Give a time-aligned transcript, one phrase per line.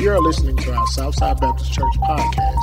[0.00, 2.62] You are listening to our Southside Baptist Church podcast.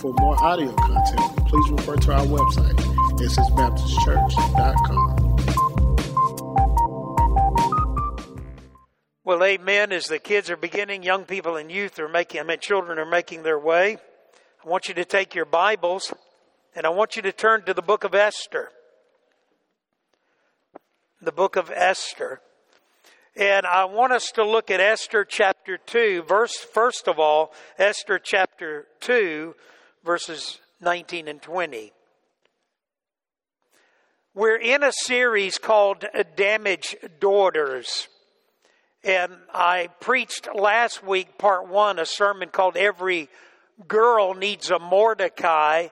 [0.00, 2.74] For more audio content, please refer to our website,
[3.20, 5.36] ssbaptistchurch.com.
[9.22, 9.92] Well, amen.
[9.92, 13.06] As the kids are beginning, young people and youth are making, I mean, children are
[13.06, 13.98] making their way.
[14.64, 16.12] I want you to take your Bibles
[16.74, 18.70] and I want you to turn to the book of Esther.
[21.22, 22.40] The book of Esther.
[23.38, 28.18] And I want us to look at Esther chapter 2, verse, first of all, Esther
[28.18, 29.54] chapter 2,
[30.04, 31.92] verses 19 and 20.
[34.34, 38.08] We're in a series called Damaged Daughters.
[39.04, 43.28] And I preached last week, part one, a sermon called Every
[43.86, 45.86] Girl Needs a Mordecai,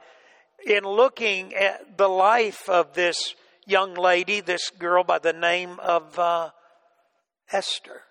[0.67, 3.37] in looking at the life of this
[3.69, 6.51] young lady, this girl by the name of uh,
[7.53, 8.03] Esther.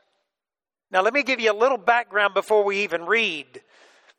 [0.92, 3.62] Now, let me give you a little background before we even read.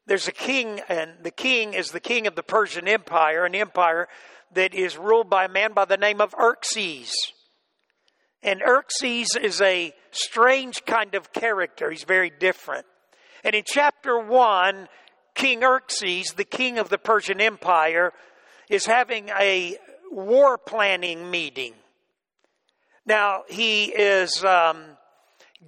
[0.06, 4.08] There's a king, and the king is the king of the Persian Empire, an empire
[4.52, 7.12] that is ruled by a man by the name of Xerxes.
[8.42, 11.90] And Xerxes is a strange kind of character.
[11.90, 12.86] He's very different.
[13.42, 14.88] And in chapter 1,
[15.34, 18.12] King Xerxes, the king of the Persian Empire,
[18.68, 19.76] is having a
[20.10, 21.74] war planning meeting.
[23.04, 24.96] Now, he is um,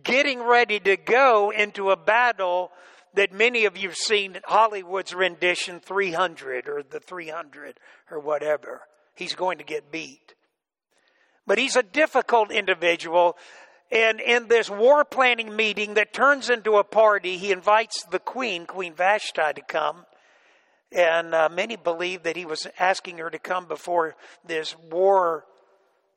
[0.03, 2.71] getting ready to go into a battle
[3.15, 7.79] that many of you have seen Hollywood's rendition 300 or the 300
[8.11, 8.83] or whatever.
[9.15, 10.35] He's going to get beat.
[11.47, 13.37] But he's a difficult individual.
[13.91, 18.67] And in this war planning meeting that turns into a party, he invites the queen,
[18.67, 20.05] Queen Vashti, to come.
[20.93, 24.15] And uh, many believe that he was asking her to come before
[24.47, 25.45] this war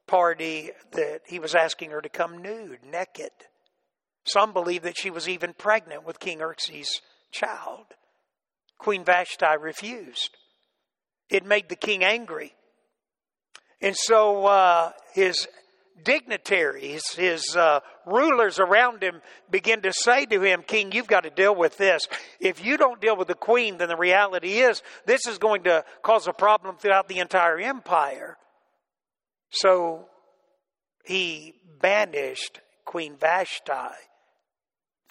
[0.05, 3.31] party, that he was asking her to come nude, naked.
[4.25, 7.85] Some believe that she was even pregnant with King Xerxes' child.
[8.77, 10.37] Queen Vashti refused.
[11.29, 12.53] It made the king angry.
[13.79, 15.47] And so uh, his
[16.03, 21.29] dignitaries, his uh, rulers around him begin to say to him, King, you've got to
[21.29, 22.07] deal with this.
[22.39, 25.83] If you don't deal with the queen, then the reality is this is going to
[26.03, 28.37] cause a problem throughout the entire empire.
[29.51, 30.07] So
[31.05, 33.95] he banished Queen Vashti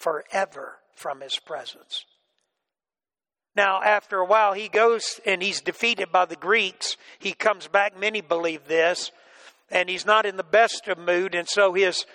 [0.01, 2.05] forever from his presence.
[3.55, 6.95] Now, after a while, he goes and he's defeated by the Greeks.
[7.19, 9.11] He comes back, many believe this,
[9.69, 11.35] and he's not in the best of mood.
[11.35, 12.05] And so his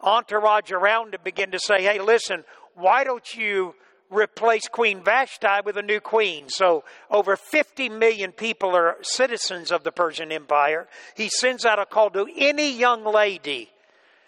[0.00, 3.74] entourage around him begin to say, Hey, listen, why don't you
[4.10, 6.48] replace Queen Vashti with a new queen?
[6.48, 10.86] So over 50 million people are citizens of the Persian Empire.
[11.16, 13.70] He sends out a call to any young lady.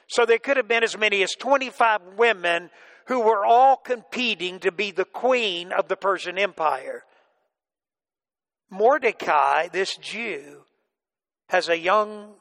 [0.09, 2.71] So there could have been as many as 25 women
[3.07, 7.05] who were all competing to be the queen of the Persian Empire.
[8.71, 10.63] Mordecai, this Jew,
[11.49, 12.35] has a young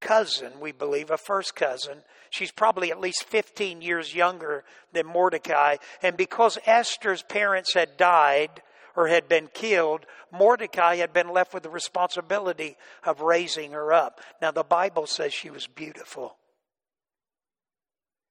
[0.00, 2.02] cousin, we believe, a first cousin.
[2.30, 5.76] She's probably at least 15 years younger than Mordecai.
[6.02, 8.62] And because Esther's parents had died
[8.96, 14.20] or had been killed, Mordecai had been left with the responsibility of raising her up.
[14.40, 16.36] Now, the Bible says she was beautiful.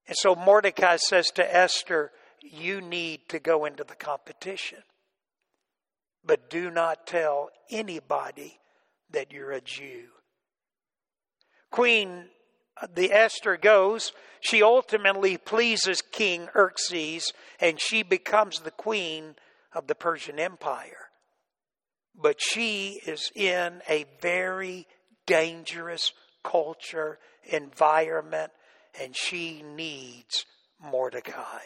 [0.08, 4.80] And so Mordecai says to Esther, You need to go into the competition.
[6.24, 8.60] But do not tell anybody
[9.12, 10.08] that you're a Jew.
[11.72, 12.26] Queen
[12.94, 19.36] the Esther goes, she ultimately pleases King Xerxes and she becomes the queen
[19.74, 21.10] of the Persian Empire.
[22.16, 24.88] But she is in a very
[25.26, 26.12] dangerous
[26.44, 28.52] culture, environment,
[29.00, 30.46] and she needs
[30.80, 31.60] Mordecai.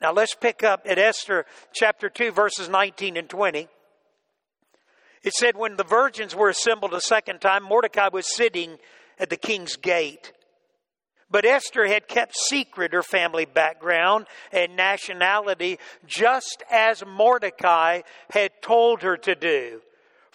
[0.00, 3.68] Now let's pick up at Esther chapter 2, verses 19 and 20.
[5.22, 8.78] It said, When the virgins were assembled a second time, Mordecai was sitting
[9.18, 10.32] at the king's gate.
[11.28, 19.02] But Esther had kept secret her family background and nationality, just as Mordecai had told
[19.02, 19.80] her to do.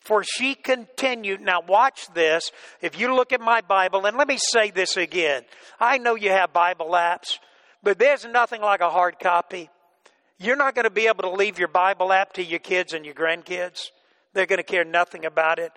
[0.01, 2.51] For she continued, now watch this.
[2.81, 5.43] If you look at my Bible, and let me say this again.
[5.79, 7.37] I know you have Bible apps,
[7.83, 9.69] but there's nothing like a hard copy.
[10.39, 13.05] You're not going to be able to leave your Bible app to your kids and
[13.05, 13.91] your grandkids.
[14.33, 15.71] They're going to care nothing about it.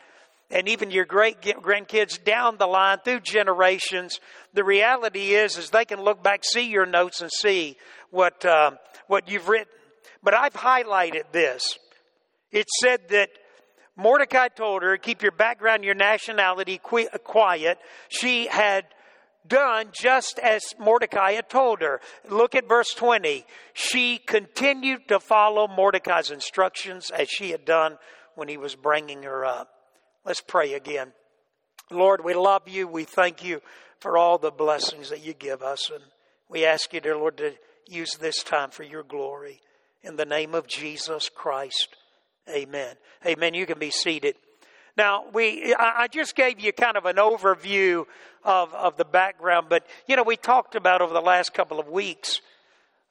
[0.50, 4.21] And even your great grandkids down the line through generations,
[4.55, 7.76] the reality is, is they can look back, see your notes, and see
[8.11, 8.73] what uh,
[9.06, 9.73] what you've written.
[10.23, 11.79] But I've highlighted this.
[12.53, 13.31] It said that
[13.96, 17.79] Mordecai told her, keep your background, your nationality quiet.
[18.08, 18.87] She had
[19.46, 22.00] done just as Mordecai had told her.
[22.29, 23.44] Look at verse 20.
[23.73, 27.99] She continued to follow Mordecai's instructions as she had done
[28.35, 29.70] when he was bringing her up.
[30.25, 31.12] Let's pray again.
[31.90, 32.88] Lord, we love you.
[32.88, 33.61] We thank you
[34.00, 35.90] for all the blessings that you give us.
[35.90, 36.02] And
[36.49, 37.52] we ask you, dear Lord, to
[37.87, 39.61] use this time for your glory.
[40.02, 41.94] In the name of Jesus Christ.
[42.49, 42.94] Amen.
[43.26, 43.55] Amen.
[43.55, 44.37] You can be seated.
[44.96, 48.05] Now, we, I just gave you kind of an overview
[48.44, 51.88] of, of the background, but, you know, we talked about over the last couple of
[51.88, 52.41] weeks,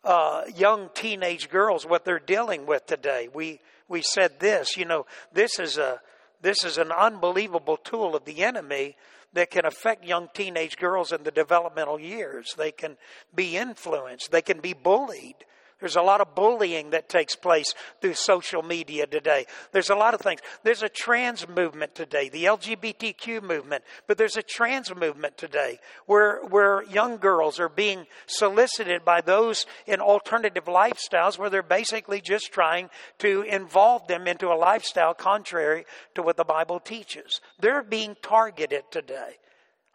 [0.06, 3.28] uh, young teenage girls, what they're dealing with today.
[3.34, 3.60] We,
[3.90, 6.00] we said this, you know, this is a,
[6.42, 8.96] this is an unbelievable tool of the enemy
[9.34, 12.54] that can affect young teenage girls in the developmental years.
[12.58, 12.98] They can
[13.34, 14.32] be influenced.
[14.32, 15.36] They can be bullied.
[15.84, 19.46] There's a lot of bullying that takes place through social media today.
[19.74, 20.40] There's a lot of things.
[20.64, 26.40] There's a trans movement today, the LGBTQ movement, but there's a trans movement today where,
[26.46, 32.54] where young girls are being solicited by those in alternative lifestyles where they're basically just
[32.54, 32.90] trying
[33.20, 35.84] to involve them into a lifestyle contrary
[36.16, 37.42] to what the Bible teaches.
[37.60, 39.34] They're being targeted today.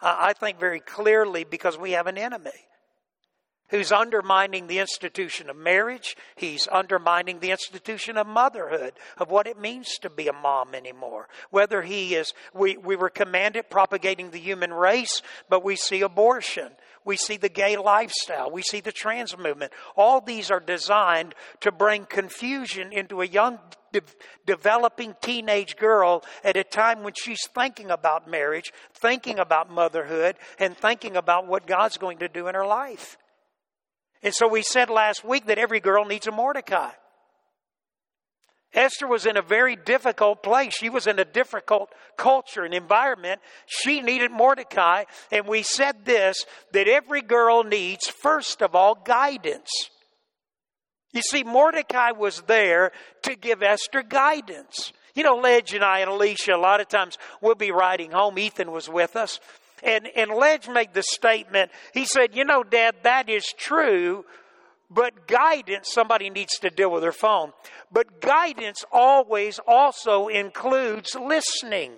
[0.02, 2.68] I think very clearly because we have an enemy
[3.70, 6.17] who's undermining the institution of marriage.
[6.37, 11.29] He's undermining the institution of motherhood, of what it means to be a mom anymore.
[11.50, 16.73] Whether he is, we, we were commanded propagating the human race, but we see abortion.
[17.05, 18.50] We see the gay lifestyle.
[18.50, 19.73] We see the trans movement.
[19.97, 23.59] All these are designed to bring confusion into a young
[23.93, 24.03] de-
[24.47, 30.76] developing teenage girl at a time when she's thinking about marriage, thinking about motherhood, and
[30.76, 33.17] thinking about what God's going to do in her life.
[34.23, 36.91] And so we said last week that every girl needs a Mordecai.
[38.75, 40.75] Esther was in a very difficult place.
[40.75, 43.41] She was in a difficult culture and environment.
[43.67, 45.05] She needed Mordecai.
[45.32, 49.70] And we said this that every girl needs, first of all, guidance.
[51.12, 52.93] You see, Mordecai was there
[53.23, 54.93] to give Esther guidance.
[55.15, 58.38] You know, Ledge and I and Alicia, a lot of times we'll be riding home.
[58.38, 59.41] Ethan was with us.
[59.82, 64.25] And, and Ledge made the statement, he said, You know, Dad, that is true,
[64.90, 67.52] but guidance, somebody needs to deal with their phone,
[67.92, 71.92] but guidance always also includes listening.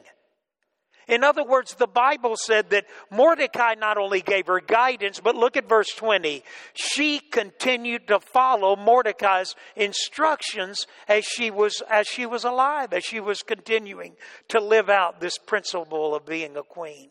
[1.11, 5.57] In other words, the Bible said that Mordecai not only gave her guidance, but look
[5.57, 6.45] at verse 20.
[6.75, 13.19] She continued to follow Mordecai's instructions as she was, as she was alive, as she
[13.19, 14.15] was continuing
[14.49, 17.11] to live out this principle of being a queen.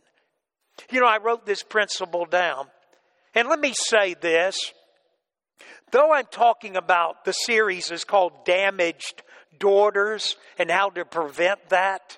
[0.92, 2.68] You know, I wrote this principle down.
[3.36, 4.74] And let me say this.
[5.92, 9.24] Though I'm talking about the series is called Damaged
[9.60, 12.18] Daughters and how to prevent that,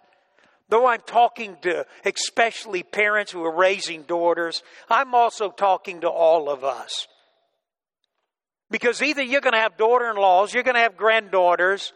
[0.69, 6.49] though I'm talking to especially parents who are raising daughters, I'm also talking to all
[6.49, 7.07] of us.
[8.69, 11.93] Because either you're going to have daughter in laws, you're going to have granddaughters,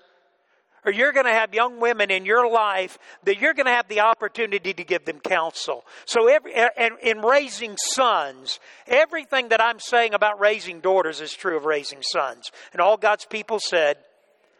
[0.85, 3.87] or you're going to have young women in your life that you're going to have
[3.87, 5.83] the opportunity to give them counsel.
[6.05, 11.57] So, every, and in raising sons, everything that I'm saying about raising daughters is true
[11.57, 12.51] of raising sons.
[12.71, 13.97] And all God's people said,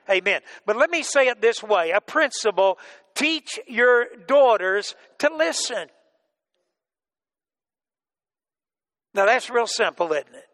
[0.10, 0.42] Amen.
[0.66, 2.78] But let me say it this way a principle
[3.16, 5.88] teach your daughters to listen.
[9.14, 10.46] Now, that's real simple, isn't it?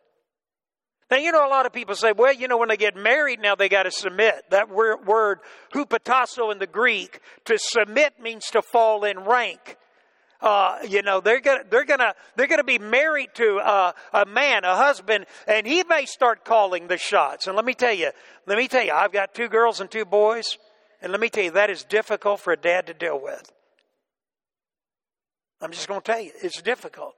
[1.12, 3.42] Now, you know, a lot of people say, well, you know, when they get married
[3.42, 4.46] now, they got to submit.
[4.50, 5.40] That word,
[5.74, 9.76] hupotasso in the Greek, to submit means to fall in rank.
[10.40, 14.64] Uh, you know, they're gonna, they're gonna, they're gonna be married to uh, a man,
[14.64, 17.46] a husband, and he may start calling the shots.
[17.46, 18.12] And let me tell you,
[18.48, 20.58] let me tell you, I've got two girls and two boys,
[21.02, 23.52] and let me tell you, that is difficult for a dad to deal with.
[25.62, 27.14] I'm just gonna tell you, it's difficult.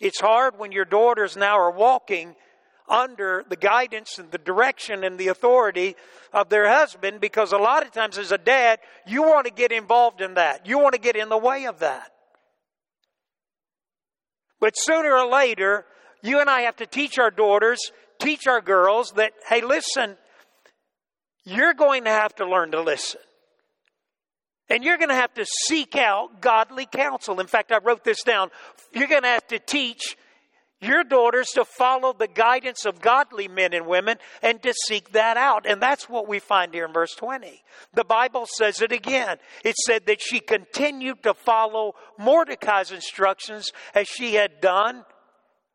[0.00, 2.34] It's hard when your daughters now are walking
[2.88, 5.96] under the guidance and the direction and the authority
[6.32, 9.72] of their husband because a lot of times as a dad, you want to get
[9.72, 10.66] involved in that.
[10.66, 12.10] You want to get in the way of that.
[14.60, 15.84] But sooner or later,
[16.22, 20.16] you and I have to teach our daughters, teach our girls that, hey, listen,
[21.44, 23.20] you're going to have to learn to listen.
[24.70, 27.40] And you're going to have to seek out godly counsel.
[27.40, 28.50] In fact, I wrote this down.
[28.92, 30.16] You're going to have to teach
[30.84, 35.36] your daughters to follow the guidance of godly men and women and to seek that
[35.36, 35.66] out.
[35.66, 37.62] And that's what we find here in verse 20.
[37.94, 39.38] The Bible says it again.
[39.64, 45.04] It said that she continued to follow Mordecai's instructions as she had done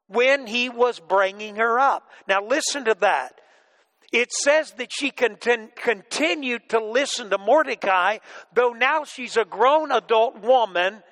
[0.08, 2.10] when he was bringing her up.
[2.28, 3.40] Now listen to that.
[4.12, 8.18] It says that she contin- continued to listen to Mordecai,
[8.54, 11.04] though now she's a grown adult woman,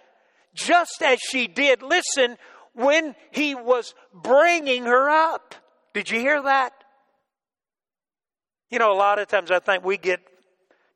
[0.55, 2.37] just as she did listen
[2.77, 5.55] when he was bringing her up.
[5.93, 6.74] Did you hear that?
[8.69, 10.19] You know, a lot of times I think we get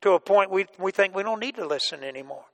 [0.01, 2.45] to a point we, we think we don't need to listen anymore.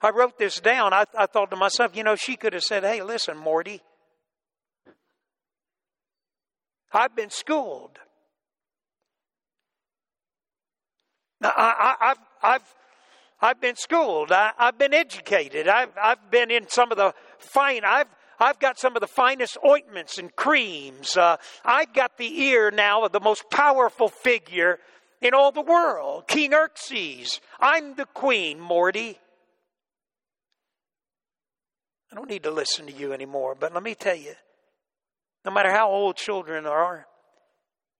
[0.00, 0.92] I wrote this down.
[0.92, 3.80] I, I thought to myself, you know, she could have said, hey, listen, Morty,
[6.92, 7.98] I've been schooled.
[11.40, 12.74] Now, I, have I've,
[13.42, 14.30] I've been schooled.
[14.30, 15.66] I, have been educated.
[15.66, 18.06] I've, I've been in some of the fine, I've,
[18.38, 21.16] I've got some of the finest ointments and creams.
[21.16, 24.78] Uh, I've got the ear now of the most powerful figure
[25.20, 27.40] in all the world, King Xerxes.
[27.60, 29.18] I'm the queen, Morty.
[32.12, 34.34] I don't need to listen to you anymore, but let me tell you,
[35.44, 37.06] no matter how old children are,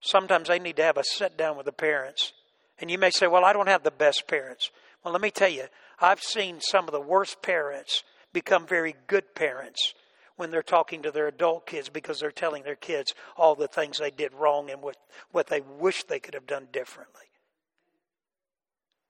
[0.00, 2.32] sometimes they need to have a sit down with the parents.
[2.78, 4.70] And you may say, Well, I don't have the best parents.
[5.04, 5.64] Well, let me tell you,
[6.00, 9.94] I've seen some of the worst parents become very good parents
[10.36, 13.98] when they're talking to their adult kids because they're telling their kids all the things
[13.98, 14.96] they did wrong and what,
[15.30, 17.22] what they wish they could have done differently.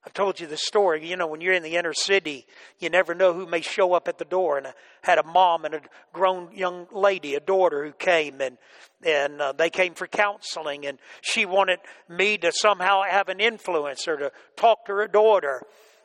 [0.05, 1.07] I've told you the story.
[1.07, 2.45] You know, when you're in the inner city,
[2.79, 4.57] you never know who may show up at the door.
[4.57, 5.81] And I had a mom and a
[6.11, 8.57] grown young lady, a daughter, who came and
[9.05, 10.85] and uh, they came for counseling.
[10.85, 11.79] And she wanted
[12.09, 15.61] me to somehow have an influence or to talk to her daughter.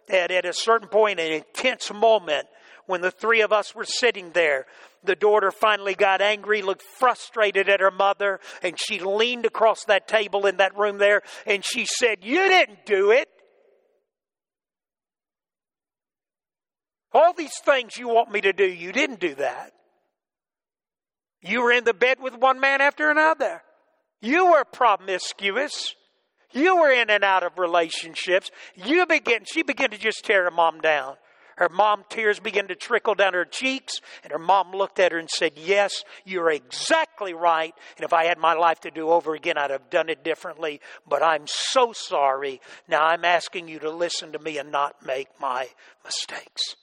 [0.08, 2.46] And at a certain point, an intense moment,
[2.86, 4.66] when the three of us were sitting there,
[5.04, 10.08] the daughter finally got angry, looked frustrated at her mother, and she leaned across that
[10.08, 13.28] table in that room there and she said, You didn't do it.
[17.12, 19.72] All these things you want me to do, you didn't do that.
[21.40, 23.62] You were in the bed with one man after another.
[24.20, 25.94] You were promiscuous.
[26.52, 28.50] You were in and out of relationships.
[28.74, 31.16] You begin, she began to just tear her mom down.
[31.56, 35.18] Her mom tears began to trickle down her cheeks, and her mom looked at her
[35.18, 37.74] and said, Yes, you're exactly right.
[37.96, 40.80] And if I had my life to do over again, I'd have done it differently.
[41.06, 42.60] But I'm so sorry.
[42.86, 45.68] Now I'm asking you to listen to me and not make my
[46.04, 46.76] mistakes.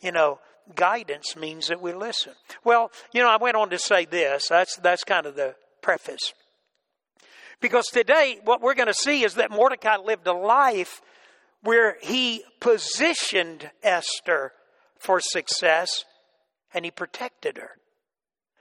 [0.00, 0.40] You know,
[0.74, 2.32] guidance means that we listen.
[2.64, 4.48] Well, you know, I went on to say this.
[4.48, 6.32] That's that's kind of the preface.
[7.60, 11.00] Because today what we're going to see is that Mordecai lived a life
[11.62, 14.52] where he positioned Esther
[14.98, 16.04] for success
[16.72, 17.70] and he protected her.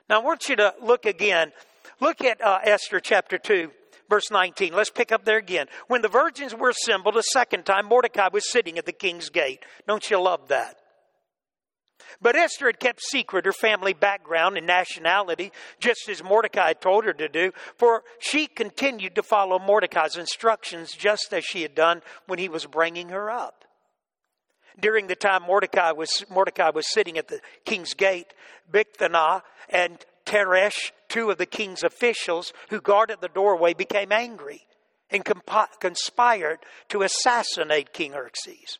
[0.09, 1.51] Now I want you to look again.
[1.99, 3.71] Look at uh, Esther chapter 2
[4.09, 4.73] verse 19.
[4.73, 5.67] Let's pick up there again.
[5.87, 9.63] When the virgins were assembled a second time, Mordecai was sitting at the king's gate.
[9.87, 10.77] Don't you love that?
[12.21, 17.13] But Esther had kept secret her family background and nationality, just as Mordecai told her
[17.13, 22.39] to do, for she continued to follow Mordecai's instructions just as she had done when
[22.39, 23.65] he was bringing her up.
[24.79, 28.33] During the time Mordecai was, Mordecai was sitting at the king's gate,
[28.71, 34.67] Bigthana and Teresh, two of the king's officials who guarded the doorway, became angry
[35.09, 35.25] and
[35.79, 36.59] conspired
[36.89, 38.77] to assassinate King Xerxes.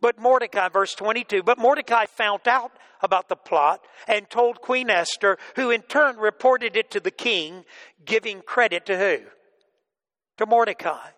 [0.00, 5.38] But Mordecai, verse 22, but Mordecai found out about the plot and told Queen Esther,
[5.56, 7.64] who in turn reported it to the king,
[8.04, 9.18] giving credit to who?
[10.38, 11.10] To Mordecai.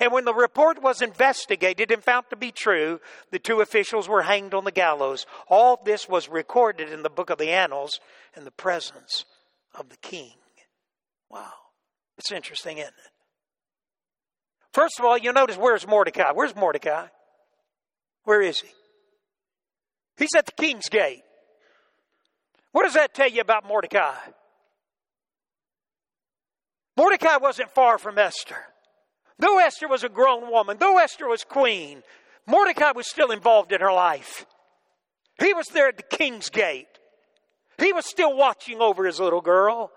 [0.00, 4.22] And when the report was investigated and found to be true, the two officials were
[4.22, 5.26] hanged on the gallows.
[5.48, 8.00] All this was recorded in the book of the annals
[8.36, 9.26] in the presence
[9.74, 10.32] of the king.
[11.28, 11.52] Wow.
[12.16, 13.10] It's interesting, isn't it?
[14.72, 16.32] First of all, you'll notice where's Mordecai?
[16.32, 17.08] Where's Mordecai?
[18.24, 18.68] Where is he?
[20.16, 21.22] He's at the king's gate.
[22.72, 24.14] What does that tell you about Mordecai?
[26.96, 28.56] Mordecai wasn't far from Esther.
[29.38, 32.02] Though Esther was a grown woman, though Esther was queen,
[32.46, 34.46] Mordecai was still involved in her life.
[35.40, 36.86] He was there at the king's gate.
[37.78, 39.90] He was still watching over his little girl.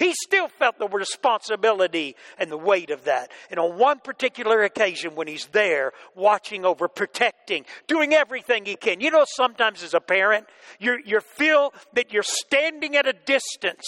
[0.00, 3.30] He still felt the responsibility and the weight of that.
[3.50, 9.02] And on one particular occasion, when he's there, watching over, protecting, doing everything he can.
[9.02, 10.46] You know, sometimes as a parent,
[10.78, 13.84] you you feel that you're standing at a distance,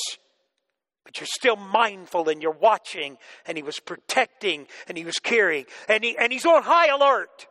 [1.02, 3.16] but you're still mindful and you're watching.
[3.47, 7.47] And he was protecting and he was caring, and he and he's on high alert.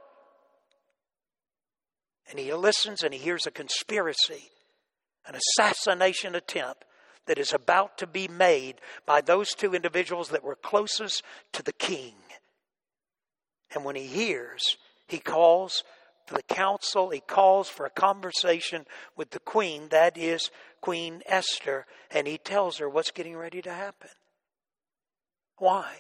[2.29, 4.51] And he listens and he hears a conspiracy,
[5.25, 6.85] an assassination attempt
[7.31, 11.23] that is about to be made by those two individuals that were closest
[11.53, 12.13] to the king.
[13.73, 14.61] And when he hears,
[15.07, 15.85] he calls
[16.27, 18.85] for the council, he calls for a conversation
[19.15, 23.71] with the queen, that is Queen Esther, and he tells her what's getting ready to
[23.71, 24.09] happen.
[25.55, 25.99] Why?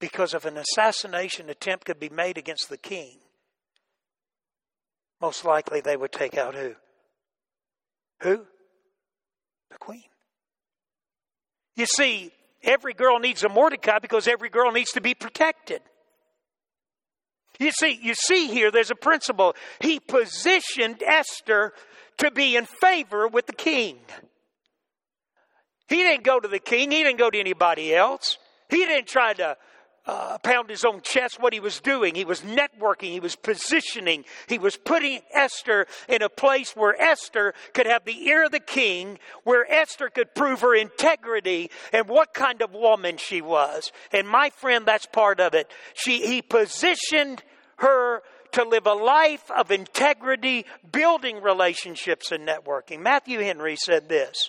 [0.00, 3.20] Because if an assassination attempt could be made against the king,
[5.18, 6.74] most likely they would take out who?
[8.20, 8.44] Who?
[9.70, 10.04] The queen.
[11.76, 12.32] You see,
[12.62, 15.80] every girl needs a Mordecai because every girl needs to be protected.
[17.58, 19.54] You see, you see here, there's a principle.
[19.80, 21.72] He positioned Esther
[22.18, 23.98] to be in favor with the king.
[25.88, 26.90] He didn't go to the king.
[26.90, 28.36] He didn't go to anybody else.
[28.68, 29.56] He didn't try to
[30.08, 32.14] uh, pound his own chest what he was doing.
[32.14, 33.12] He was networking.
[33.12, 34.24] He was positioning.
[34.46, 38.58] He was putting Esther in a place where Esther could have the ear of the
[38.58, 43.92] king, where Esther could prove her integrity and what kind of woman she was.
[44.10, 45.70] And my friend, that's part of it.
[45.92, 47.42] She, he positioned
[47.76, 48.22] her
[48.52, 53.00] to live a life of integrity, building relationships and networking.
[53.00, 54.48] Matthew Henry said this.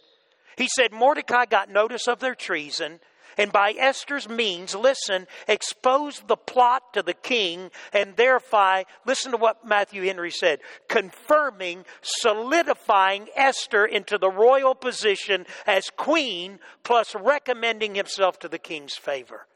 [0.55, 3.01] He said Mordecai got notice of their treason
[3.39, 9.37] and by Esther's means, listen, expose the plot to the king and thereby, listen to
[9.37, 17.95] what Matthew Henry said, confirming, solidifying Esther into the royal position as queen, plus recommending
[17.95, 19.47] himself to the king's favor.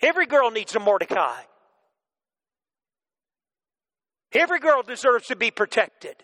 [0.00, 1.42] Every girl needs a Mordecai.
[4.32, 6.16] Every girl deserves to be protected.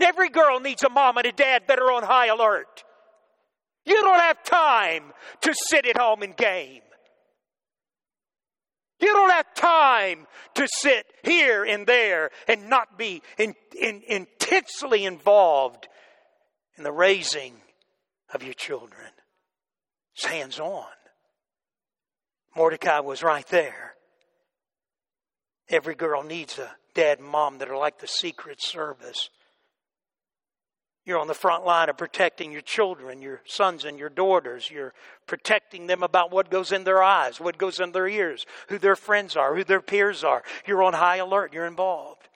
[0.00, 2.82] Every girl needs a mom and a dad that are on high alert.
[3.84, 6.82] You don't have time to sit at home and game.
[9.00, 15.06] You don't have time to sit here and there and not be in, in, intensely
[15.06, 15.88] involved
[16.76, 17.54] in the raising
[18.34, 19.08] of your children.
[20.14, 20.84] It's hands on.
[22.54, 23.94] Mordecai was right there.
[25.70, 29.30] Every girl needs a dad and mom that are like the Secret Service.
[31.10, 34.70] You're on the front line of protecting your children, your sons and your daughters.
[34.70, 34.94] You're
[35.26, 38.94] protecting them about what goes in their eyes, what goes in their ears, who their
[38.94, 40.44] friends are, who their peers are.
[40.68, 41.52] You're on high alert.
[41.52, 42.28] You're involved.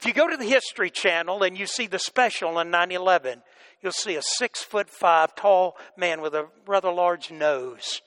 [0.00, 3.40] If you go to the History Channel and you see the special on 9 11,
[3.82, 8.02] you'll see a six foot five tall man with a rather large nose.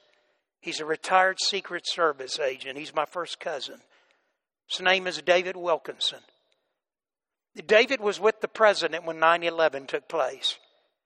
[0.59, 2.77] He's a retired Secret Service agent.
[2.77, 3.79] He's my first cousin.
[4.67, 6.19] His name is David Wilkinson.
[7.65, 10.57] David was with the president when 9 11 took place.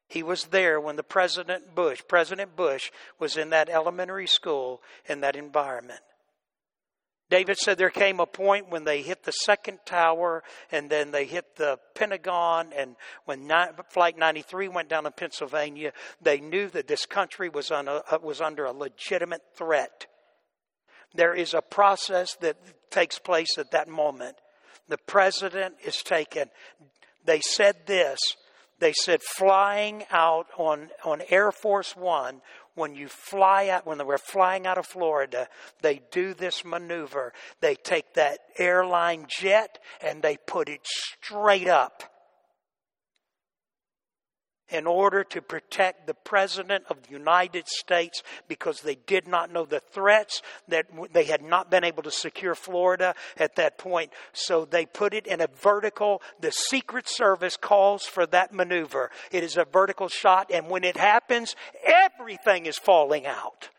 [0.08, 5.22] He was there when the President Bush, President Bush, was in that elementary school in
[5.22, 6.02] that environment.
[7.32, 11.26] David said there came a point when they hit the second tower and then they
[11.26, 12.72] hit the Pentagon.
[12.72, 13.50] And when
[13.90, 18.42] Flight 93 went down in Pennsylvania, they knew that this country was, a, uh, was
[18.42, 20.06] under a legitimate threat.
[21.16, 22.58] There is a process that
[22.92, 24.36] takes place at that moment
[24.88, 26.50] the president is taken.
[27.26, 28.20] They said this.
[28.80, 32.42] They said flying out on, on Air Force One,
[32.76, 35.48] when you fly out, when they were flying out of Florida,
[35.82, 37.34] they do this maneuver.
[37.62, 42.04] They take that airline jet and they put it straight up
[44.70, 49.66] in order to protect the President of the United States because they did not know
[49.66, 54.12] the threats, that they had not been able to secure Florida at that point.
[54.34, 56.22] So they put it in a vertical.
[56.40, 59.12] The Secret Service calls for that maneuver.
[59.32, 63.70] It is a vertical shot, and when it happens, everything is falling out.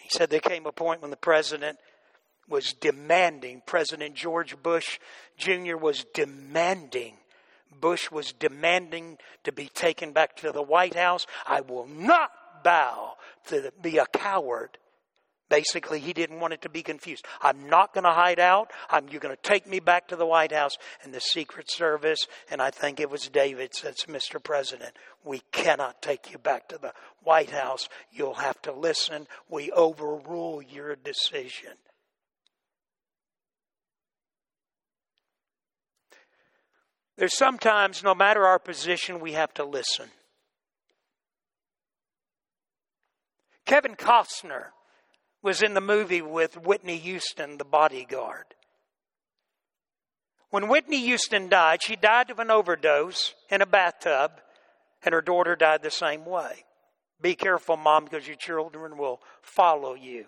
[0.00, 1.78] He said there came a point when the President
[2.48, 4.98] was demanding, President George Bush
[5.38, 5.76] Jr.
[5.76, 7.16] was demanding
[7.80, 11.26] Bush was demanding to be taken back to the White House.
[11.46, 12.30] I will not
[12.62, 13.14] bow
[13.48, 14.78] to be a coward.
[15.52, 17.26] Basically, he didn't want it to be confused.
[17.42, 18.70] I'm not going to hide out.
[18.88, 22.26] I'm, you're going to take me back to the White House and the Secret Service.
[22.50, 24.42] And I think it was David says, Mr.
[24.42, 27.90] President, we cannot take you back to the White House.
[28.10, 29.26] You'll have to listen.
[29.50, 31.72] We overrule your decision.
[37.22, 40.08] There's sometimes, no matter our position, we have to listen.
[43.64, 44.70] Kevin Costner
[45.40, 48.46] was in the movie with Whitney Houston, the bodyguard.
[50.50, 54.32] When Whitney Houston died, she died of an overdose in a bathtub,
[55.04, 56.64] and her daughter died the same way.
[57.20, 60.26] Be careful, mom, because your children will follow you.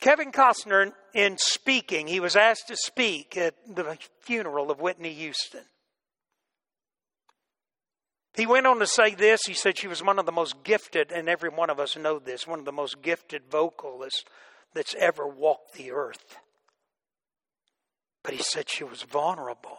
[0.00, 5.64] Kevin Costner, in speaking, he was asked to speak at the funeral of Whitney Houston.
[8.34, 9.40] He went on to say this.
[9.46, 12.18] He said she was one of the most gifted, and every one of us know
[12.18, 14.24] this, one of the most gifted vocalists
[14.72, 16.38] that's ever walked the earth.
[18.22, 19.78] But he said she was vulnerable.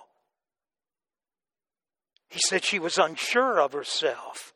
[2.29, 4.53] He said she was unsure of herself.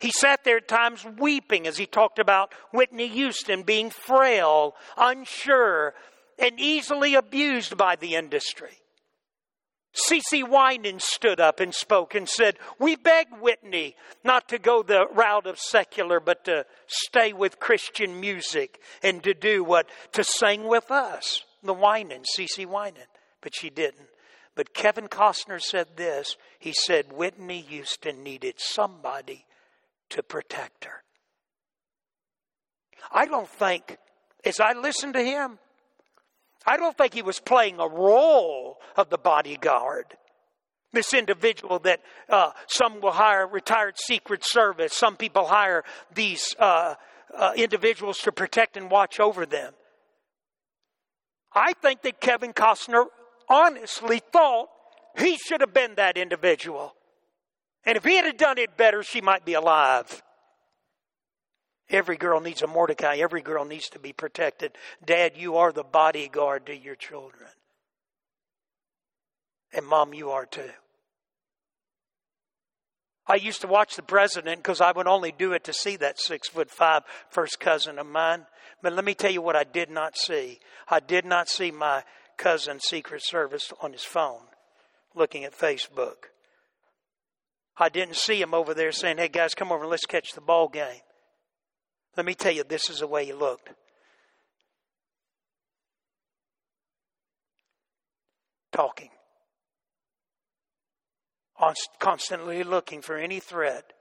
[0.00, 5.94] He sat there at times weeping as he talked about Whitney Houston being frail, unsure,
[6.38, 8.78] and easily abused by the industry.
[9.96, 15.06] CeCe Winans stood up and spoke and said, We beg Whitney not to go the
[15.08, 19.88] route of secular, but to stay with Christian music and to do what?
[20.12, 21.44] To sing with us.
[21.62, 23.06] The Winans, CeCe Winans.
[23.40, 24.08] But she didn't.
[24.54, 26.36] But Kevin Costner said this.
[26.58, 29.46] He said, Whitney Houston needed somebody
[30.10, 31.02] to protect her.
[33.12, 33.98] I don't think,
[34.44, 35.58] as I listened to him,
[36.66, 40.06] I don't think he was playing a role of the bodyguard.
[40.92, 46.94] This individual that uh, some will hire retired Secret Service, some people hire these uh,
[47.36, 49.74] uh, individuals to protect and watch over them.
[51.54, 53.06] I think that Kevin Costner
[53.48, 54.68] honestly thought
[55.18, 56.95] he should have been that individual.
[57.86, 60.22] And if he had done it better, she might be alive.
[61.88, 63.16] Every girl needs a Mordecai.
[63.18, 64.72] Every girl needs to be protected.
[65.04, 67.48] Dad, you are the bodyguard to your children.
[69.72, 70.70] And mom, you are too.
[73.28, 76.20] I used to watch the president because I would only do it to see that
[76.20, 78.46] six foot five first cousin of mine.
[78.82, 80.58] But let me tell you what I did not see.
[80.88, 82.02] I did not see my
[82.36, 84.42] cousin Secret Service on his phone
[85.14, 86.30] looking at Facebook.
[87.78, 90.40] I didn't see him over there saying, hey guys, come over and let's catch the
[90.40, 91.02] ball game.
[92.16, 93.68] Let me tell you, this is the way he looked.
[98.72, 99.10] Talking.
[101.98, 103.92] Constantly looking for any threat,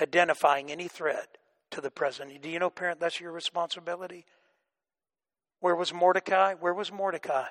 [0.00, 1.38] identifying any threat
[1.70, 2.42] to the president.
[2.42, 4.24] Do you know, parent, that's your responsibility?
[5.60, 6.54] Where was Mordecai?
[6.54, 7.48] Where was Mordecai?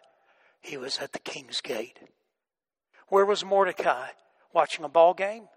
[0.59, 1.99] He was at the king's gate.
[3.07, 4.09] Where was Mordecai?
[4.53, 5.47] Watching a ball game?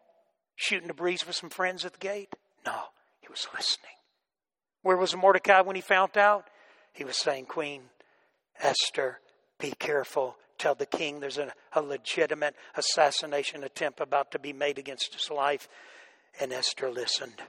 [0.56, 2.34] Shooting the breeze with some friends at the gate?
[2.64, 2.74] No,
[3.20, 3.90] he was listening.
[4.82, 6.48] Where was Mordecai when he found out?
[6.92, 7.82] He was saying, Queen
[8.60, 9.18] Esther,
[9.58, 10.36] be careful.
[10.58, 15.30] Tell the king there's a, a legitimate assassination attempt about to be made against his
[15.30, 15.68] life.
[16.40, 17.42] And Esther listened.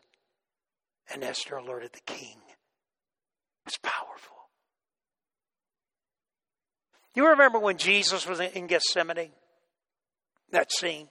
[1.13, 2.37] And Esther alerted the king.
[2.47, 4.35] It was powerful.
[7.13, 9.31] You remember when Jesus was in Gethsemane?
[10.51, 11.07] That scene.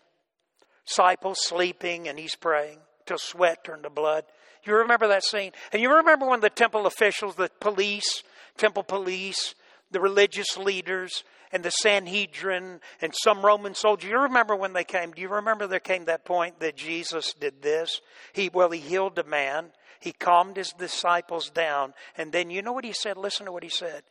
[0.86, 4.24] Disciples sleeping and he's praying till sweat turned to blood.
[4.64, 5.52] You remember that scene?
[5.72, 8.22] And you remember when the temple officials, the police,
[8.56, 9.54] temple police,
[9.90, 14.10] the religious leaders, and the Sanhedrin and some Roman soldiers.
[14.10, 15.12] You remember when they came?
[15.12, 18.00] Do you remember there came that point that Jesus did this?
[18.32, 19.66] He well, he healed a man.
[20.00, 23.16] He calmed his disciples down, and then you know what he said.
[23.16, 24.02] Listen to what he said.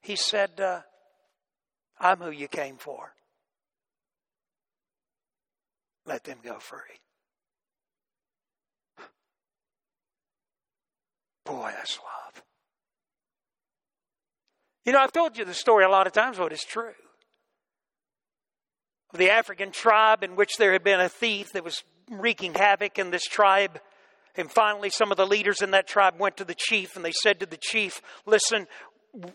[0.00, 0.80] He said, uh,
[2.00, 3.12] "I'm who you came for."
[6.06, 6.78] Let them go free.
[11.44, 12.42] Boy, that's love.
[14.84, 16.92] You know, I've told you the story a lot of times, but it's true.
[19.12, 22.98] Of the African tribe in which there had been a thief that was wreaking havoc
[22.98, 23.80] in this tribe.
[24.36, 27.12] And finally, some of the leaders in that tribe went to the chief and they
[27.12, 28.66] said to the chief, Listen,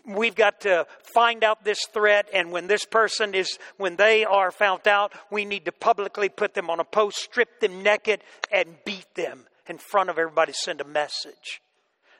[0.04, 4.50] we've got to find out this threat and when this person is when they are
[4.50, 8.20] found out we need to publicly put them on a post strip them naked
[8.52, 11.60] and beat them in front of everybody send a message.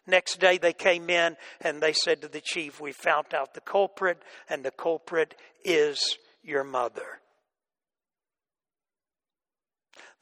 [0.06, 3.60] Next day they came in and they said to the chief we found out the
[3.60, 7.20] culprit and the culprit is your mother.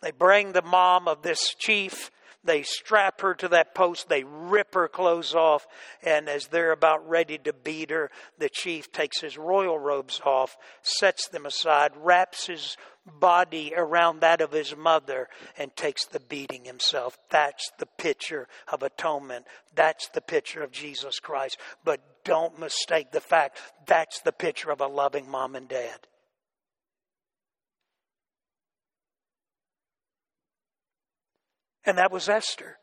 [0.01, 2.11] They bring the mom of this chief
[2.45, 5.67] they strap her to that post, they rip her clothes off,
[6.03, 10.57] and as they're about ready to beat her, the chief takes his royal robes off,
[10.83, 12.77] sets them aside, wraps his
[13.07, 15.29] body around that of his mother,
[15.59, 17.19] and takes the beating himself.
[17.31, 19.47] That's the picture of atonement.
[19.75, 21.59] That's the picture of Jesus Christ.
[21.85, 26.07] But don't mistake the fact that's the picture of a loving mom and dad.
[31.87, 32.79] And that was Esther.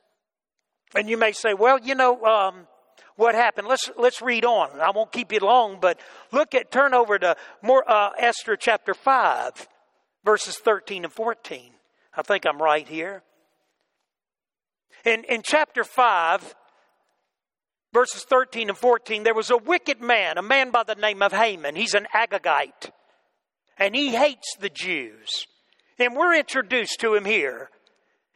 [0.96, 2.68] And you may say, well, you know, um,
[3.16, 3.68] what happened?
[3.68, 4.80] Let's let's read on.
[4.80, 6.00] I won't keep you long, but
[6.32, 9.68] look at turn over to more uh, Esther chapter five,
[10.26, 11.74] verses thirteen and fourteen.
[12.16, 13.24] I think I'm right here.
[15.06, 16.56] In in chapter five,
[17.94, 21.32] verses thirteen and fourteen, there was a wicked man, a man by the name of
[21.32, 21.76] Haman.
[21.76, 22.92] He's an Agagite,
[23.78, 25.48] and he hates the Jews.
[26.00, 27.70] And we're introduced to him here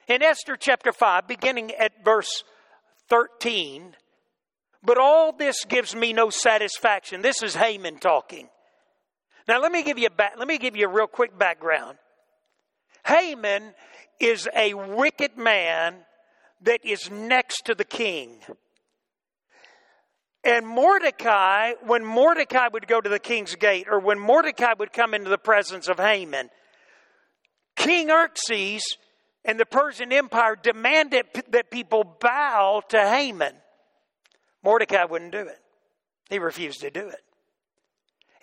[0.07, 2.43] in Esther chapter 5, beginning at verse
[3.09, 3.95] 13,
[4.83, 7.21] but all this gives me no satisfaction.
[7.21, 8.49] This is Haman talking.
[9.47, 11.97] Now let me give you a back, let me give you a real quick background.
[13.05, 13.73] Haman
[14.19, 15.95] is a wicked man
[16.61, 18.39] that is next to the king.
[20.43, 25.15] And Mordecai, when Mordecai would go to the king's gate, or when Mordecai would come
[25.15, 26.49] into the presence of Haman,
[27.75, 28.83] King Xerxes
[29.45, 33.53] and the Persian Empire demanded that people bow to Haman.
[34.63, 35.59] Mordecai wouldn't do it,
[36.29, 37.21] he refused to do it.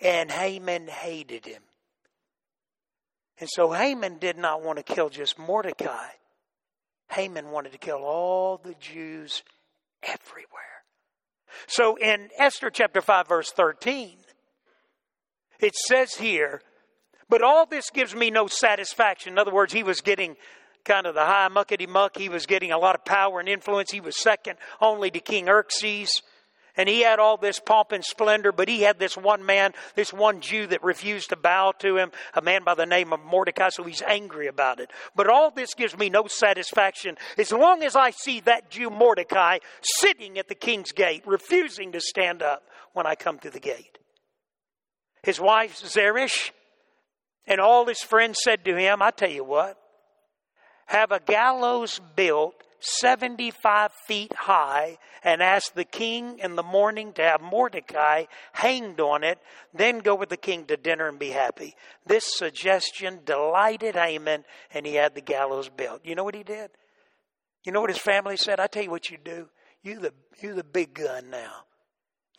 [0.01, 1.61] And Haman hated him.
[3.39, 6.07] And so Haman did not want to kill just Mordecai.
[7.11, 9.43] Haman wanted to kill all the Jews
[10.01, 10.49] everywhere.
[11.67, 14.17] So in Esther chapter 5, verse 13,
[15.59, 16.61] it says here,
[17.29, 19.33] but all this gives me no satisfaction.
[19.33, 20.35] In other words, he was getting
[20.83, 22.17] kind of the high muckety muck.
[22.17, 23.91] He was getting a lot of power and influence.
[23.91, 26.21] He was second only to King Xerxes.
[26.75, 30.11] And he had all this pomp and splendor, but he had this one man, this
[30.11, 33.69] one Jew that refused to bow to him, a man by the name of Mordecai,
[33.69, 34.89] so he's angry about it.
[35.15, 39.59] But all this gives me no satisfaction as long as I see that Jew Mordecai
[39.99, 43.99] sitting at the king's gate, refusing to stand up when I come through the gate.
[45.21, 46.51] His wife Zeresh
[47.45, 49.77] and all his friends said to him, I tell you what,
[50.87, 57.21] have a gallows built 75 feet high and ask the king in the morning to
[57.21, 59.39] have Mordecai hanged on it,
[59.73, 61.75] then go with the king to dinner and be happy.
[62.05, 64.43] This suggestion delighted Haman
[64.73, 66.01] and he had the gallows built.
[66.03, 66.71] You know what he did?
[67.63, 68.59] You know what his family said?
[68.59, 69.47] I tell you what you do.
[69.81, 71.63] You the you the big gun now.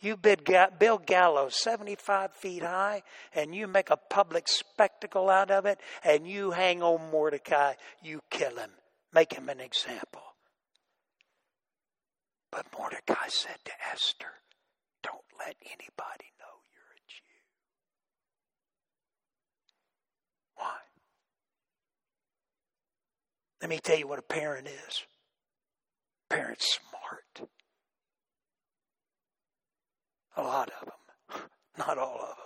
[0.01, 3.03] You bid build gallows 75 feet high
[3.35, 7.75] and you make a public spectacle out of it and you hang on Mordecai.
[8.03, 8.71] You kill him.
[9.15, 10.23] Make him an example.
[12.51, 14.33] But Mordecai said to Esther,
[15.03, 17.25] Don't let anybody know you're a Jew.
[20.57, 20.77] Why?
[23.61, 25.03] Let me tell you what a parent is.
[26.29, 26.79] Parent's
[30.37, 31.43] A lot of them,
[31.79, 32.45] not all of them.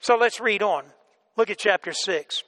[0.00, 0.84] So let's read on.
[1.36, 2.42] Look at chapter 6,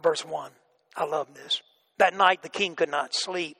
[0.00, 0.52] verse 1.
[0.96, 1.60] I love this.
[1.98, 3.56] That night the king could not sleep.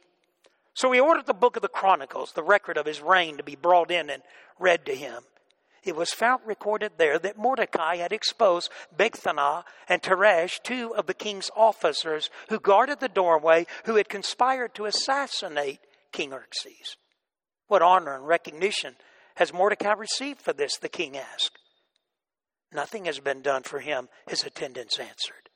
[0.75, 3.57] So he ordered the book of the Chronicles, the record of his reign, to be
[3.57, 4.23] brought in and
[4.59, 5.23] read to him.
[5.85, 11.15] It was found recorded there that Mordecai had exposed Bigthana and Teresh, two of the
[11.15, 15.81] king's officers who guarded the doorway, who had conspired to assassinate
[16.13, 16.97] King Xerxes.
[17.67, 18.95] What honor and recognition
[19.37, 20.77] has Mordecai received for this?
[20.77, 21.59] The king asked.
[22.73, 25.49] Nothing has been done for him, his attendants answered.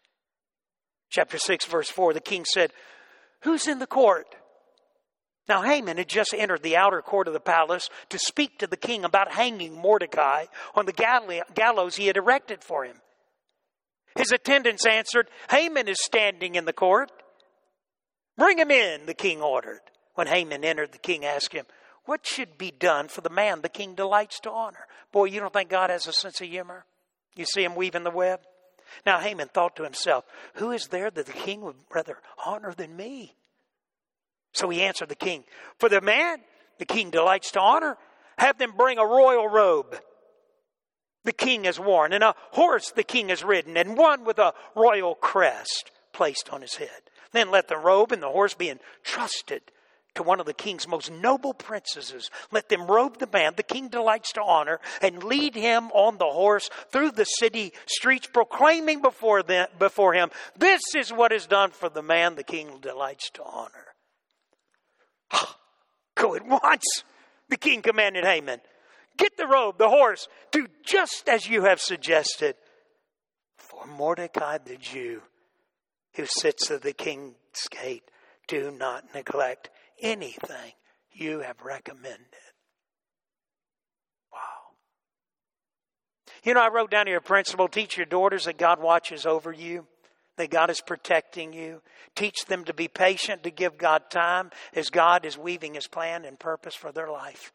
[1.11, 2.73] Chapter 6, verse 4 the king said,
[3.43, 4.35] Who's in the court?
[5.49, 8.77] Now, Haman had just entered the outer court of the palace to speak to the
[8.77, 12.97] king about hanging Mordecai on the gallows he had erected for him.
[14.17, 17.13] His attendants answered, Haman is standing in the court.
[18.37, 19.81] Bring him in, the king ordered.
[20.15, 21.67] When Haman entered, the king asked him,
[22.07, 24.87] What should be done for the man the king delights to honor?
[25.13, 26.87] Boy, you don't think God has a sense of humor?
[27.37, 28.41] You see him weaving the web?
[29.05, 32.97] Now Haman thought to himself, Who is there that the king would rather honor than
[32.97, 33.37] me?
[34.57, 35.45] So he answered the king,
[35.79, 36.39] For the man
[36.79, 37.97] the king delights to honor,
[38.39, 39.97] have them bring a royal robe
[41.27, 44.55] the king has worn, and a horse the king has ridden, and one with a
[44.75, 46.89] royal crest placed on his head.
[47.33, 49.61] Then let the robe and the horse be entrusted
[50.15, 52.31] to one of the king's most noble princesses.
[52.53, 56.27] Let them robe the man the king delights to honor and lead him on the
[56.27, 61.73] horse through the city streets, proclaiming before, them, before him, This is what is done
[61.73, 63.86] for the man the king delights to honor.
[66.15, 67.05] Go at once,
[67.49, 68.61] the king commanded Haman.
[69.17, 72.57] Get the robe, the horse, do just as you have suggested.
[73.57, 75.23] For Mordecai the Jew,
[76.15, 77.35] who sits at the king's
[77.71, 78.05] gate,
[78.49, 79.71] do not neglect
[80.01, 80.73] anything
[81.11, 82.21] you have recommended.
[84.33, 84.75] Wow.
[86.45, 89.87] You know, I wrote down here principle teach your daughters that God watches over you,
[90.37, 91.83] that God is protecting you.
[92.15, 96.25] Teach them to be patient, to give God time as God is weaving his plan
[96.25, 97.53] and purpose for their life.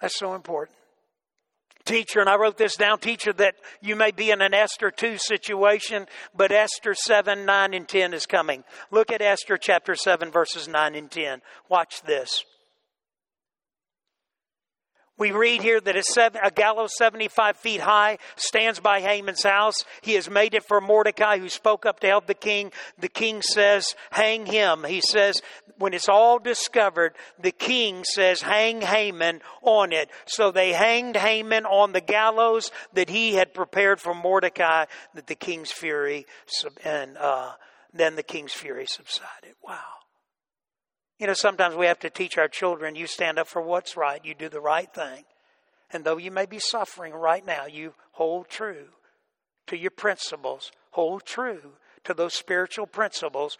[0.00, 0.78] That's so important
[1.88, 5.16] teacher, and I wrote this down, teacher, that you may be in an Esther 2
[5.16, 8.62] situation, but Esther 7, 9, and 10 is coming.
[8.90, 11.40] Look at Esther chapter 7, verses 9 and 10.
[11.68, 12.44] Watch this.
[15.18, 19.74] We read here that a, seven, a gallows 75 feet high stands by Haman's house.
[20.00, 22.70] He has made it for Mordecai, who spoke up to help the king.
[22.98, 24.84] The king says, Hang him.
[24.84, 25.42] He says,
[25.76, 30.08] when it's all discovered, the king says, Hang Haman on it.
[30.26, 35.34] So they hanged Haman on the gallows that he had prepared for Mordecai, that the
[35.34, 36.26] king's fury,
[36.84, 37.52] and uh,
[37.92, 39.54] then the king's fury subsided.
[39.66, 39.98] Wow.
[41.18, 44.24] You know, sometimes we have to teach our children you stand up for what's right,
[44.24, 45.24] you do the right thing.
[45.90, 48.88] And though you may be suffering right now, you hold true
[49.66, 51.72] to your principles, hold true
[52.04, 53.58] to those spiritual principles.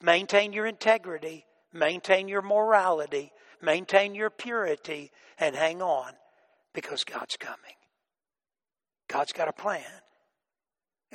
[0.00, 6.12] Maintain your integrity, maintain your morality, maintain your purity, and hang on
[6.72, 7.76] because God's coming.
[9.08, 9.84] God's got a plan.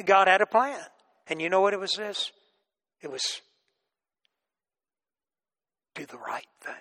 [0.05, 0.79] God had a plan.
[1.27, 2.31] And you know what it was this?
[3.01, 3.41] It was
[5.97, 6.73] do the right thing.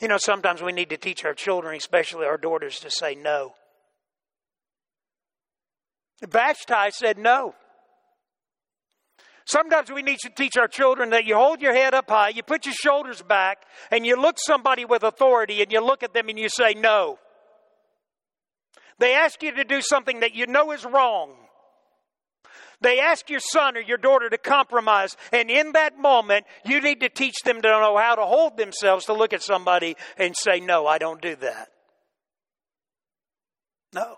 [0.00, 3.54] You know, sometimes we need to teach our children, especially our daughters, to say no.
[6.26, 7.54] Vashti said no.
[9.46, 12.42] Sometimes we need to teach our children that you hold your head up high, you
[12.42, 13.58] put your shoulders back,
[13.90, 17.18] and you look somebody with authority and you look at them and you say no.
[18.98, 21.43] They ask you to do something that you know is wrong.
[22.80, 27.00] They ask your son or your daughter to compromise, and in that moment, you need
[27.00, 30.60] to teach them to know how to hold themselves to look at somebody and say,
[30.60, 31.68] No, I don't do that.
[33.92, 34.16] No.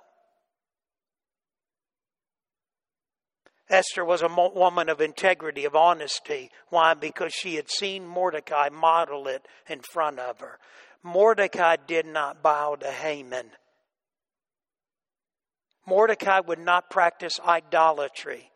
[3.68, 6.50] Esther was a woman of integrity, of honesty.
[6.68, 6.94] Why?
[6.94, 10.58] Because she had seen Mordecai model it in front of her.
[11.02, 13.50] Mordecai did not bow to Haman.
[15.86, 18.50] Mordecai would not practice idolatry.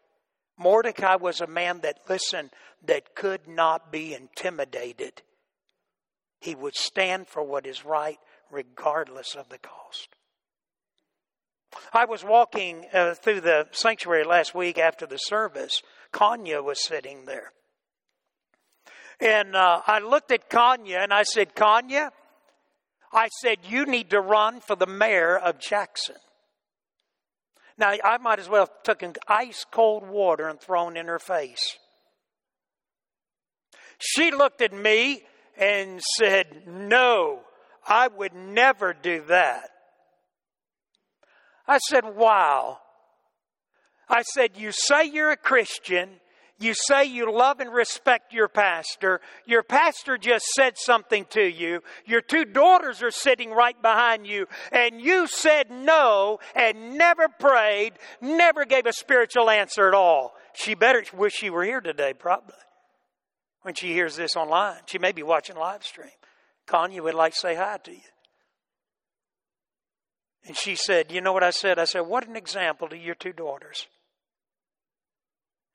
[0.59, 2.51] Mordecai was a man that, listened,
[2.85, 5.23] that could not be intimidated.
[6.41, 8.19] He would stand for what is right
[8.51, 10.09] regardless of the cost.
[11.93, 15.83] I was walking uh, through the sanctuary last week after the service.
[16.11, 17.53] Kanya was sitting there.
[19.21, 22.11] And uh, I looked at Kanya and I said, Kanya,
[23.13, 26.17] I said, you need to run for the mayor of Jackson.
[27.79, 31.79] Now, I might as well have taken ice cold water and thrown in her face.
[33.99, 35.23] She looked at me
[35.59, 37.41] and said, No,
[37.87, 39.71] I would never do that.
[41.69, 42.79] I said, Wow.
[44.09, 46.09] I said, You say you're a Christian,
[46.61, 49.23] you say you love and respect your pastor.
[49.47, 51.83] Your pastor just said something to you.
[52.05, 54.47] Your two daughters are sitting right behind you.
[54.71, 60.35] And you said no and never prayed, never gave a spiritual answer at all.
[60.53, 62.55] She better wish she were here today, probably.
[63.63, 66.11] When she hears this online, she may be watching live stream.
[66.67, 68.01] Kanya would like to say hi to you.
[70.47, 71.79] And she said, You know what I said?
[71.79, 73.87] I said, What an example to your two daughters.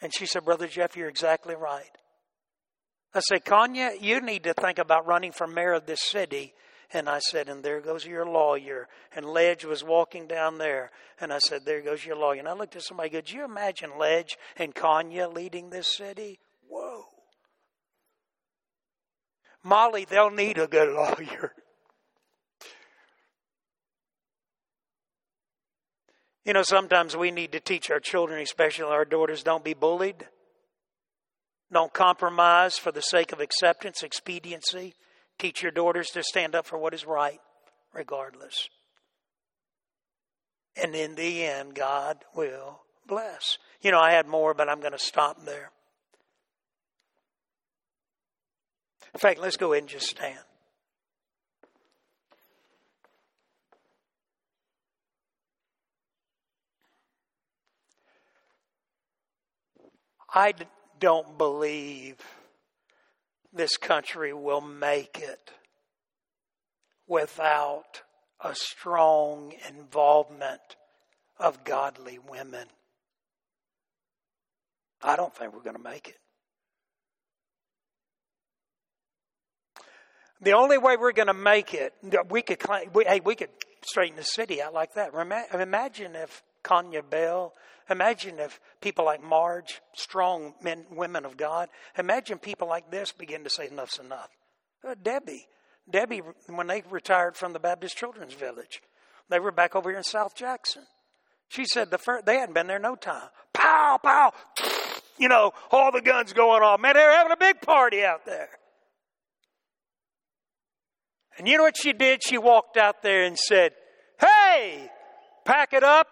[0.01, 1.89] And she said, Brother Jeff, you're exactly right.
[3.13, 6.53] I said, Kanya, you need to think about running for mayor of this city.
[6.93, 8.87] And I said, and there goes your lawyer.
[9.15, 10.91] And Ledge was walking down there.
[11.19, 12.39] And I said, there goes your lawyer.
[12.39, 16.39] And I looked at somebody, could you imagine Ledge and Kanya leading this city?
[16.67, 17.05] Whoa.
[19.63, 21.53] Molly, they'll need a good lawyer.
[26.45, 30.27] You know, sometimes we need to teach our children, especially our daughters, don't be bullied.
[31.73, 34.93] Don't compromise for the sake of acceptance, expediency.
[35.39, 37.39] Teach your daughters to stand up for what is right,
[37.93, 38.69] regardless.
[40.81, 43.57] And in the end, God will bless.
[43.81, 45.71] You know, I had more, but I'm going to stop there.
[49.13, 50.37] In fact, let's go ahead and just stand.
[60.35, 60.53] I
[60.99, 62.17] don't believe
[63.53, 65.51] this country will make it
[67.07, 68.01] without
[68.41, 70.59] a strong involvement
[71.39, 72.67] of godly women.
[75.01, 76.17] I don't think we're going to make it.
[80.41, 81.93] The only way we're going to make it,
[82.29, 82.61] we could,
[82.93, 83.51] we, hey, we could
[83.85, 85.13] straighten the city out like that.
[85.53, 87.53] Imagine if Kanya Bell
[87.89, 93.43] Imagine if people like Marge, strong men, women of God, imagine people like this begin
[93.43, 94.29] to say enough's enough.
[94.87, 95.45] Uh, Debbie,
[95.89, 98.81] Debbie, when they retired from the Baptist Children's Village,
[99.29, 100.83] they were back over here in South Jackson.
[101.47, 103.29] She said the first, they hadn't been there no time.
[103.53, 104.33] Pow, pow,
[105.19, 106.79] you know, all the guns going off.
[106.79, 108.49] Man, they were having a big party out there.
[111.37, 112.23] And you know what she did?
[112.23, 113.73] She walked out there and said,
[114.19, 114.89] Hey,
[115.43, 116.07] pack it up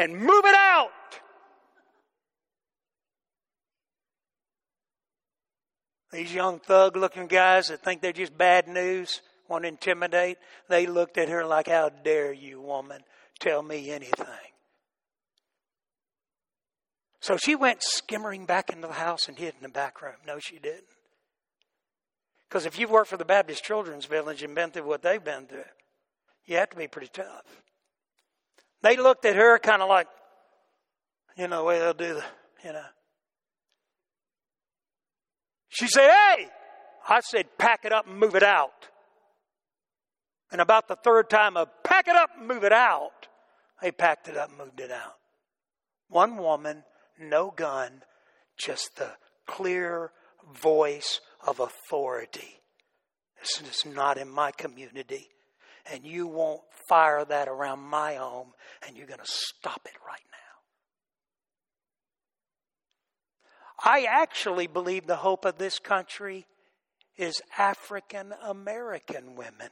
[0.00, 0.88] and move it out.
[6.10, 10.38] These young thug looking guys that think they're just bad news, want to intimidate,
[10.68, 13.02] they looked at her like, How dare you, woman,
[13.38, 14.26] tell me anything?
[17.20, 20.14] So she went skimmering back into the house and hid in the back room.
[20.26, 20.84] No, she didn't.
[22.48, 25.44] Because if you've worked for the Baptist Children's Village and been through what they've been
[25.44, 25.62] through,
[26.46, 27.44] you have to be pretty tough.
[28.82, 30.08] They looked at her kind of like,
[31.36, 32.24] you know, the way they'll do the,
[32.64, 32.84] you know.
[35.68, 36.48] She said, Hey!
[37.08, 38.88] I said, pack it up and move it out.
[40.52, 43.26] And about the third time of pack it up and move it out,
[43.80, 45.16] they packed it up and moved it out.
[46.08, 46.84] One woman,
[47.18, 48.02] no gun,
[48.58, 49.12] just the
[49.46, 50.12] clear
[50.54, 52.60] voice of authority.
[53.40, 55.28] This is not in my community.
[55.92, 58.52] And you won't fire that around my home,
[58.86, 60.38] and you're going to stop it right now.
[63.82, 66.46] I actually believe the hope of this country
[67.16, 69.70] is African American women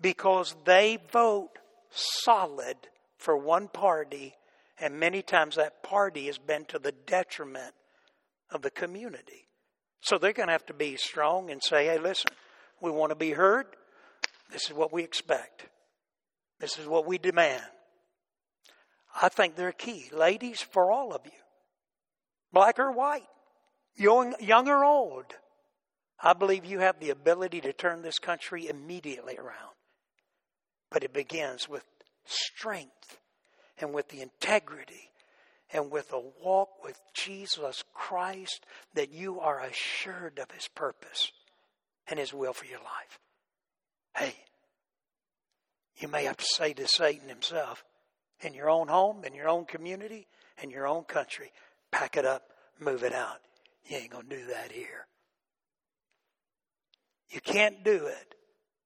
[0.00, 1.58] because they vote
[1.90, 2.76] solid
[3.16, 4.34] for one party,
[4.78, 7.74] and many times that party has been to the detriment
[8.50, 9.48] of the community.
[10.00, 12.30] So they're going to have to be strong and say, hey, listen,
[12.80, 13.66] we want to be heard.
[14.52, 15.66] This is what we expect.
[16.60, 17.64] This is what we demand.
[19.20, 20.10] I think they're key.
[20.12, 21.32] Ladies, for all of you,
[22.52, 23.26] black or white,
[23.96, 25.26] young, young or old,
[26.22, 29.74] I believe you have the ability to turn this country immediately around.
[30.90, 31.84] But it begins with
[32.24, 33.18] strength
[33.78, 35.10] and with the integrity
[35.72, 41.32] and with a walk with Jesus Christ that you are assured of His purpose
[42.06, 43.18] and His will for your life.
[44.16, 44.34] Hey,
[45.96, 47.84] you may have to say to Satan himself,
[48.40, 50.26] in your own home, in your own community,
[50.62, 51.52] in your own country,
[51.90, 52.42] pack it up,
[52.80, 53.38] move it out.
[53.86, 55.06] You ain't going to do that here.
[57.30, 58.34] You can't do it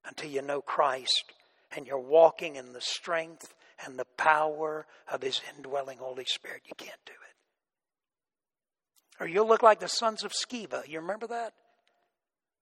[0.04, 1.32] until you know Christ
[1.74, 3.54] and you're walking in the strength
[3.84, 6.62] and the power of His indwelling Holy Spirit.
[6.66, 9.22] You can't do it.
[9.22, 10.86] Or you'll look like the sons of Sceva.
[10.86, 11.54] You remember that?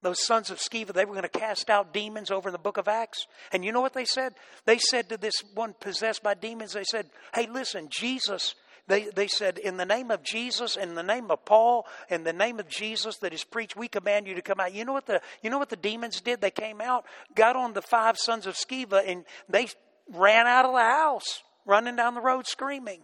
[0.05, 2.77] Those sons of Sceva, they were going to cast out demons over in the book
[2.77, 3.27] of Acts.
[3.53, 4.35] And you know what they said?
[4.67, 8.55] They said to this one possessed by demons, they said, Hey, listen, Jesus
[8.87, 12.35] they, they said, In the name of Jesus, in the name of Paul, in the
[12.35, 14.75] name of Jesus that is preached, we command you to come out.
[14.75, 16.43] You know what the, you know what the demons did?
[16.43, 19.69] They came out, got on the five sons of Sceva, and they
[20.13, 23.01] ran out of the house, running down the road screaming.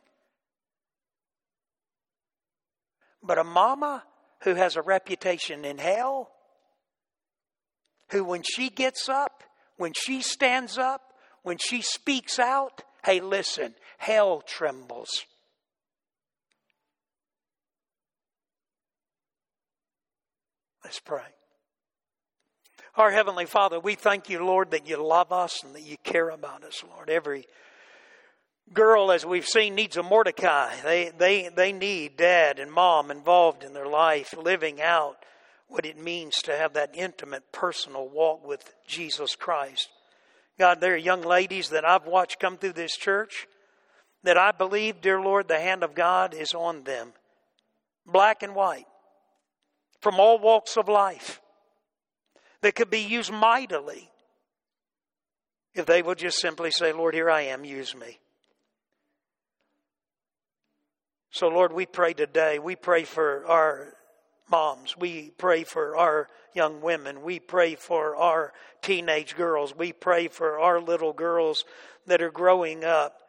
[3.23, 4.03] But a mama
[4.43, 6.31] who has a reputation in hell,
[8.11, 9.43] who when she gets up,
[9.77, 15.25] when she stands up, when she speaks out, hey, listen, hell trembles.
[20.85, 21.23] Let's pray.
[22.97, 26.29] Our Heavenly Father, we thank you, Lord, that you love us and that you care
[26.31, 27.09] about us, Lord.
[27.09, 27.47] Every
[28.73, 30.75] girl, as we've seen, needs a Mordecai.
[30.83, 35.17] They, they, they need dad and mom involved in their life, living out
[35.71, 39.89] what it means to have that intimate, personal walk with Jesus Christ.
[40.59, 43.47] God, there are young ladies that I've watched come through this church
[44.25, 47.12] that I believe, dear Lord, the hand of God is on them,
[48.05, 48.87] black and white,
[50.01, 51.41] from all walks of life
[52.61, 54.11] that could be used mightily
[55.75, 58.18] if they would just simply say, Lord, here I am, use me.
[61.31, 62.59] So, Lord, we pray today.
[62.59, 63.95] We pray for our
[64.51, 64.97] moms.
[64.97, 67.23] We pray for our young women.
[67.23, 69.75] We pray for our teenage girls.
[69.77, 71.65] We pray for our little girls
[72.07, 73.21] that are growing up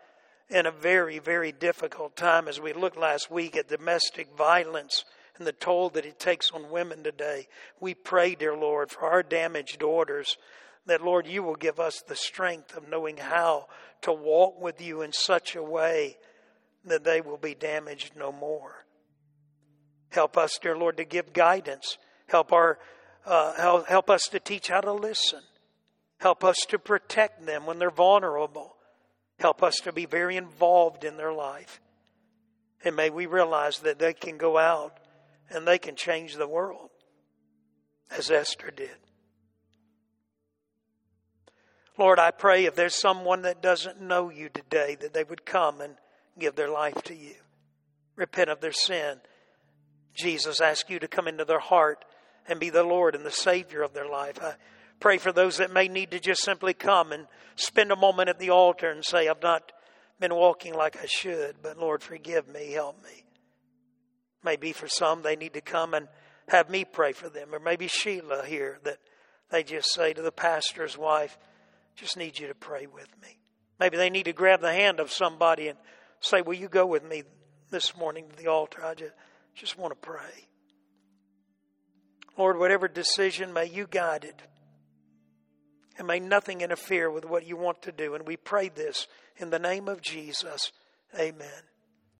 [0.49, 5.05] in a very, very difficult time as we looked last week at domestic violence
[5.37, 7.47] and the toll that it takes on women today.
[7.79, 10.37] We pray, dear Lord, for our damaged daughters,
[10.85, 13.67] that, Lord, you will give us the strength of knowing how
[14.01, 16.17] to walk with you in such a way
[16.85, 18.85] that they will be damaged no more.
[20.11, 21.97] Help us, dear Lord, to give guidance.
[22.27, 22.77] Help, our,
[23.25, 25.41] uh, help, help us to teach how to listen.
[26.19, 28.75] Help us to protect them when they're vulnerable.
[29.39, 31.81] Help us to be very involved in their life.
[32.83, 34.99] And may we realize that they can go out
[35.49, 36.89] and they can change the world,
[38.09, 38.95] as Esther did.
[41.97, 45.81] Lord, I pray if there's someone that doesn't know you today, that they would come
[45.81, 45.95] and
[46.39, 47.35] give their life to you,
[48.15, 49.21] repent of their sin.
[50.13, 52.05] Jesus ask you to come into their heart
[52.47, 54.41] and be the Lord and the Savior of their life.
[54.41, 54.55] I
[55.01, 58.37] Pray for those that may need to just simply come and spend a moment at
[58.37, 59.71] the altar and say, I've not
[60.19, 63.25] been walking like I should, but Lord, forgive me, help me.
[64.43, 66.07] Maybe for some, they need to come and
[66.49, 67.53] have me pray for them.
[67.53, 68.99] Or maybe Sheila here that
[69.49, 71.35] they just say to the pastor's wife,
[71.95, 73.39] just need you to pray with me.
[73.79, 75.79] Maybe they need to grab the hand of somebody and
[76.19, 77.23] say, Will you go with me
[77.71, 78.85] this morning to the altar?
[78.85, 79.13] I just,
[79.55, 80.47] just want to pray.
[82.37, 84.41] Lord, whatever decision, may you guide it.
[85.97, 88.15] And may nothing interfere with what you want to do.
[88.15, 90.71] And we pray this in the name of Jesus.
[91.19, 91.70] Amen.